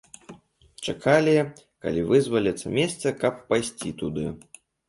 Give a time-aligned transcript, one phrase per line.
[0.89, 1.35] Чакалі,
[1.87, 4.25] калі вызваліцца месца, каб пайсці туды.